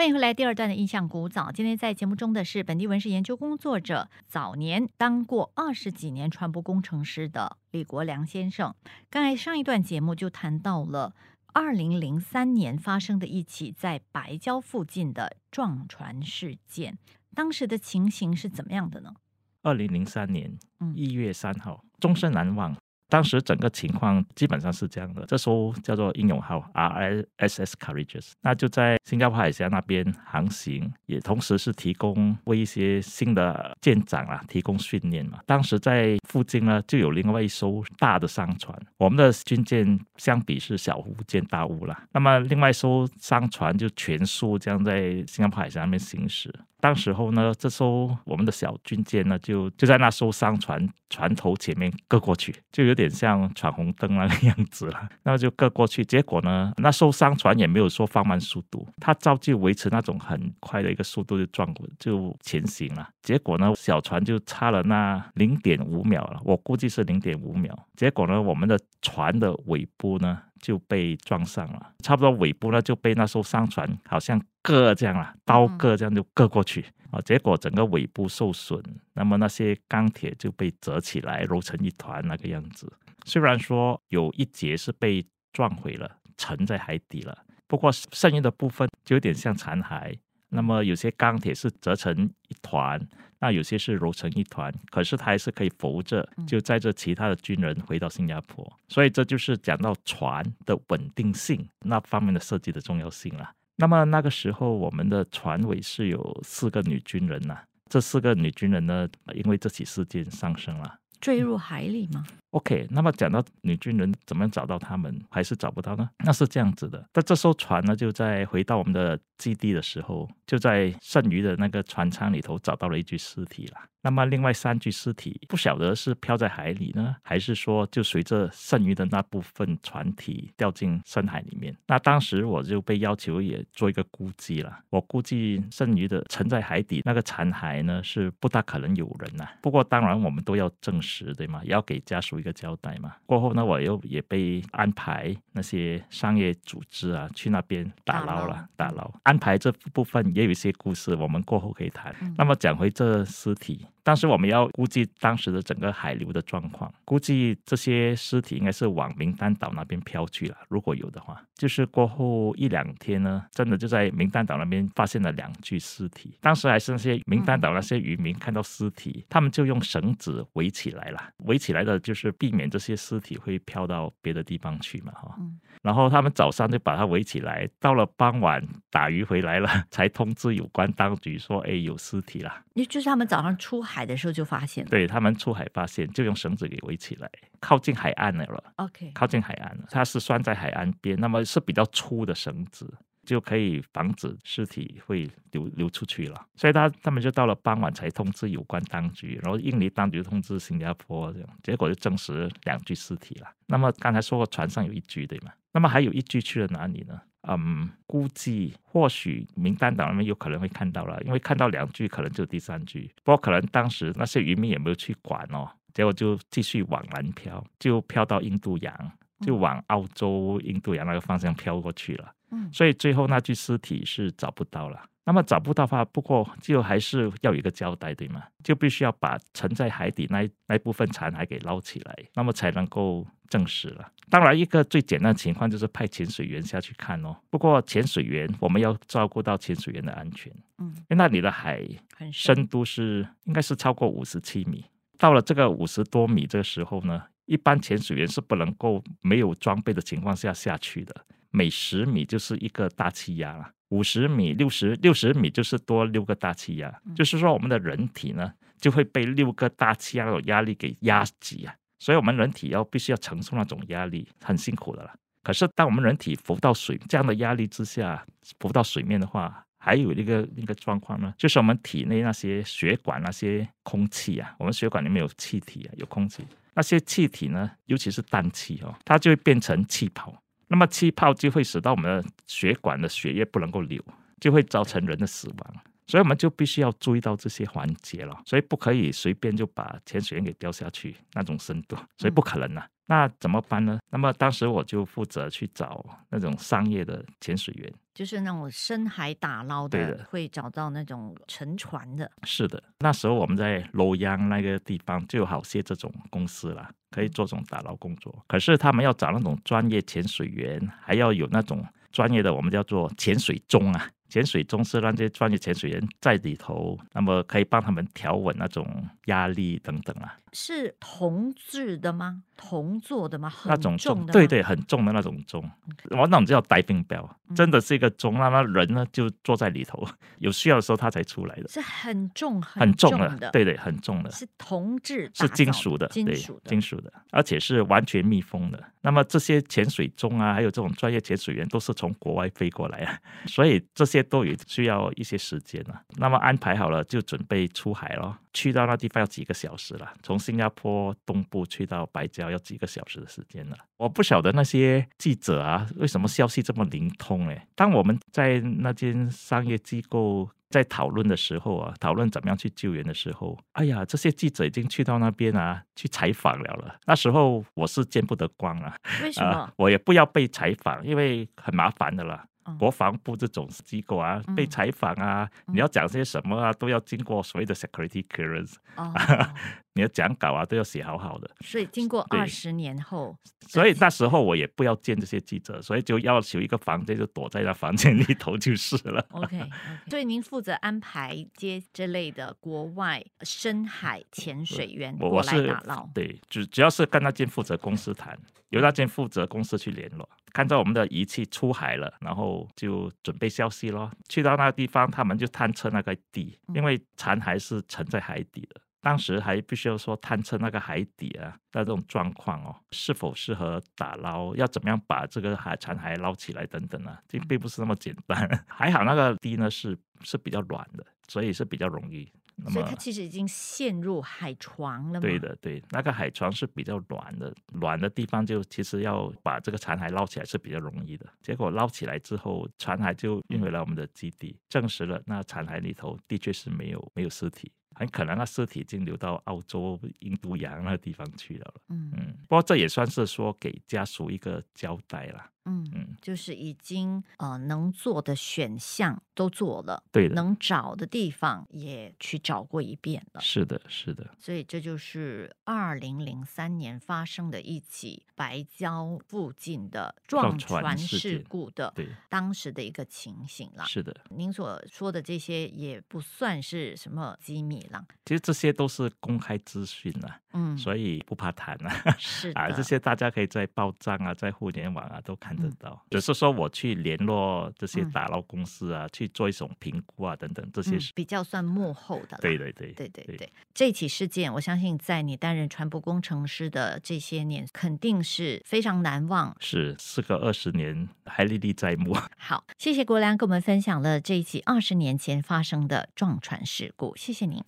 [0.00, 1.52] 欢迎回来，第二段的印象古早。
[1.52, 8.74] 今天在节目中的是本地文史研究工作者，早年当过二十几年传播工程师的李国良先生。
[9.10, 11.14] 刚才上一段节目就谈到了
[11.52, 16.96] 二零零三年发生的一起在白礁附近的撞船事件，
[17.34, 19.12] 当时的情形是怎么样的呢？
[19.60, 22.74] 二零零三年嗯一月三号，终身难忘。
[23.10, 35.40] 当时整个情况基本上是这样的，这艘叫做英勇号 RSS Courageous，那就在新加坡海峡那边航行，也同时是提供为一些新的舰长啊提供训练嘛。
[35.44, 42.04] 当时在附近呢就有另外一艘大的商船，我们的军舰相比是小巫见大巫啦。
[42.12, 46.54] 那么另外一艘商船就全速这样在新加坡海峡那边行驶。
[46.80, 55.08] 当时候呢，这艘我们的小军舰呢，就就在那艘商船船头前面搁过去，就有点像闯红灯那个样子了。
[55.22, 63.08] 那么就搁过去，结果呢，那艘商船也没有说放慢速度，它照旧维持那种很快的一个速度就撞过就前行了。
[63.22, 67.76] 结果呢，小船就差了那零点五秒了，我估计是零点五秒。
[67.94, 78.82] 结果呢，我们的船的尾部呢就被撞上了，差不多尾部呢就被那艘商船好像割这样啊，刀割这样就割过去啊，结果整个尾部受损，
[79.14, 82.92] 那么那些钢铁就被折起来揉成一团那个样子。
[83.24, 90.16] 虽然说有一节是被撞毁了，沉在海底了，不过剩余的部分就有点像残骸。
[90.52, 93.00] 那么有些钢铁是折成一团，
[93.38, 98.68] 那有些是揉成一团，可是它还是可以浮着，就载着其他的军人回到新加坡。
[98.88, 103.52] 所以这就是讲到船的稳定性那方面的设计的重要性了。
[103.80, 110.98] 那么那个时候，我们的船尾是有四个女军人呐、这四个女军人呢，因为这起事件丧生了。
[111.18, 112.26] 坠入海里吗？
[112.50, 116.10] OK，那么讲到女军人怎么样找到他们，还是找不到呢？
[116.24, 123.78] 那是这样子的，但这艘船呢，就在回到我们的基地的时候，就在剩余的那个船舱里头找到了一具尸体了。
[124.02, 131.76] 那么另外三具尸体不晓得是漂在海里呢，还是说就随着剩余的那部分船体掉进深海里面。
[131.86, 141.60] 那当时我就被要求也做一个估计了，我估计剩余的沉在海底那个残骸呢是不大可能有人呐、不过当然我们都要证实对吗？
[141.62, 143.14] 也要给家属一个交代嘛。
[143.26, 149.12] 过后呢，我又也被安排那些商业组织啊去那边打捞了，打打捞。
[149.22, 152.14] 安排这部分也有一些故事，我们过后可以谈。
[152.20, 161.42] 嗯那么讲回这尸体，当时我们要估计当时的整个海流的状况，估计这些尸体应该是往名丹岛那边飘去了，如果有的话。
[161.54, 166.38] 就是过后一两天呢，真的就在名丹岛那边发现了两具尸体。
[166.40, 175.34] 当时还是那些名丹岛那些渔民看到尸体，他们就用绳子围起来了，围起来的就是避免这些尸体会飘到别的地方去嘛，哈。
[175.38, 182.54] 嗯然后他们早上就把它围起来，到了傍晚打鱼回来了，才通知有关当局说，哎，有尸体了。
[182.74, 184.90] 也就是他们早上出海的时候就发现了。
[184.90, 187.30] 对他们出海发现，就用绳子给围起来，
[187.60, 189.84] 靠近海岸了了，OK，靠近海岸了。
[189.90, 192.92] 它是拴在海岸边，那么是比较粗的绳子，
[193.24, 196.46] 就可以防止尸体会流流出去了。
[196.56, 203.48] 所以他他们就到了傍晚才通知有关当局，然后印尼当局通知新加坡，这样结果就证实两具尸体了。
[203.66, 205.52] 那么刚才说过船上有一具对吗？
[205.72, 207.20] 那么还有一具去了哪里呢？
[207.48, 213.10] 嗯，估计或许名单岛那边有可能会看到了，因为看到两句，可能就第三句。
[213.24, 222.32] 不过可能当时那些渔民也没有去管哦，结果就继续往南漂，就漂到印度洋，就往澳洲、印度洋那个方向漂过去了。
[222.52, 225.02] 嗯所以最后那具尸体是找不到了。
[225.24, 228.42] 那么找不到的话，不过就还是要有一个交代，对吗？
[228.64, 234.10] 就必须要把沉在海底那那一部分残骸给捞起来，那么才能够证实了。
[234.30, 237.36] 当然，一个最简单的情况就是派潜水员下去看哦。
[237.50, 241.84] 不过潜水员我们要照顾到潜水员的安全，嗯，因为那里的海
[242.32, 242.54] 深。
[242.54, 244.84] 深度是应该是超过五十七米。
[245.18, 251.14] 到了这个五十多米这个时候呢，一般潜水员是不能够没有装备的情况下下去的。
[251.50, 265.14] 每十米就是一个大气压了，五十米、六十六十米就是多六个大气压，就是说我们的人体呢就会被六个大气压的压力给压挤啊，所以我们人体要必须要承受那种压力，很辛苦的啦。
[265.44, 268.26] 可是当我们人体浮到水这样的压力之下，
[268.58, 276.42] 浮到水面的话，还有一个一个状况呢，就是我们体内那些血管那些空气啊，我们血管里面有气体啊，有空气，
[276.74, 280.34] 那些气体呢，尤其是氮气哦，它就会变成气泡。
[280.68, 284.02] 那么气泡就会使到我们的血管的血液不能够流，
[284.40, 285.76] 就会造成人的死亡。
[286.10, 292.86] 所以我们就必须要注意到这些环节了，所以不可以随便就把潜水员给掉下去那种深度，所以不可能啊。
[293.06, 293.98] 那怎么办呢？
[294.10, 297.92] 那么当时我就负责去找那种商业的潜水员。
[298.14, 302.30] 就是那种深海打捞的，会找到那种沉船的。
[302.44, 308.44] 是的，那时候我们在洛阳那个地方就有好些这种公司啦，可以做这种打捞工作。
[308.46, 314.08] 可是他们要找那种专业潜水员，还要有那种专业的，我们叫做潜水钟啊。
[314.30, 318.86] 潜水钟是让这些专业潜水员在里头，那么可以帮他们调稳那种
[319.26, 320.36] 压力等等啊。
[320.52, 322.42] 是铜制的吗？
[322.56, 323.52] 铜做的吗？
[323.66, 325.62] 那种很重的吗，对对，很重的那种钟，
[326.10, 330.04] 我那种叫 diving bell，真嗯的是一个钟，那么人呢就坐在里头，
[330.38, 334.30] 有需要的时候他才出来的，是很重很重的，的，对对，很重的。
[334.32, 338.82] 是铜制是金属的，对金属的，金属的，而且是完全密封的。
[339.02, 343.16] 那么这些潜水钟啊，还有这种专业潜水员，都是从国外飞过来啊，
[343.46, 346.02] 所以这些都也需要一些时间啊。
[346.16, 348.36] 那么安排好了，就准备出海咯。
[348.52, 353.76] 去到那地方要几个小时了，从新加坡东部去到白礁要几个小时的时间了。
[353.96, 357.66] 我不晓得那些记者啊，为什么消息这么灵通诶？
[357.76, 366.96] 当我们在那间商业机构在讨论的时候啊，讨论怎么样去救援的时候，哎呀，这些记者已经去到那边啊，去采访了了。
[367.06, 369.72] 那时候我是见不得光啊，为什么啊？
[369.76, 372.44] 我也不要被采访，因为很麻烦的啦。
[372.70, 372.78] 嗯。
[372.78, 375.74] 国防部这种机构啊，被嗯采访啊，嗯。
[375.74, 379.12] 你要讲些什么啊，都要经过所谓的 security clearance，哦，
[380.00, 381.50] 你的讲稿啊都要写好好的。
[381.60, 383.36] 所以经过对二十年后，
[383.68, 389.24] 所以那时候我也不要见这些记者，所以就要求一个房间，就躲在那房间里头就是了。
[389.30, 389.60] OK
[390.08, 396.08] 所以您负责安排接这类的国外深海潜水员过来打捞。
[396.14, 398.38] 对，主主要是跟那间负责公司谈，
[398.70, 404.10] 由那间负责公司去联络，看到我们的仪器出海了，然后就准备消息咯。
[404.28, 408.80] 去到那个地方，他们就探测那个地，因为残骸是沉在海底的。
[409.00, 418.48] 当时还必须要说探测那个海底啊，那这种状况哦，是否适合打捞，要怎么样把这个海残骸捞起来等等啊，这并不是那么简单。
[418.68, 422.30] 还好那个地呢是是比较软的，所以是比较容易。
[422.68, 425.20] 所以它其实已经陷入海床了嘛？
[425.20, 431.24] 对，的，对，那个海床是比较软的，软的地方就其实要把这个残骸捞起来是比较容易的。
[431.40, 441.74] 结果捞起来之后，残骸就运回了我们的基地，证实了那残骸里头的确是没有没有尸体，很可能那尸体已经流到澳洲、印度洋那个地方去了。
[441.90, 445.50] 嗯嗯，不过这也算是说给家属一个交代啦。
[445.70, 453.40] 嗯，嗯，就是已经呃能做的选项都做了，对的，能找的地方也去找过一遍了。
[453.40, 463.84] 是的，是的，所以这就是二零零三年发生的一起白礁附近的撞撞船船事故的对，当时的一个情形了。
[463.84, 464.14] 是的。
[464.30, 472.16] 您所说的这些也不算是什么机密了，其实这些都是公开资讯啊，嗯，所以不怕谈啊。
[472.18, 476.06] 是的， 啊，这些大家可以在报章啊，在互联网啊都看得嗯到。
[476.10, 482.38] 只是说我去联络这些嗯打捞公司啊，去做一种评估啊，等等，这些是、嗯比较算幕后的。
[482.40, 489.54] 对对对对对对对，这起事件，我相信在你担任船舶工程师的这些年，肯定是非常难忘。
[489.60, 492.16] 是事隔二十年还历历在目。
[492.38, 497.62] 好，谢谢国良跟我们分享了这一起二十年前发生的撞船事故，谢谢您。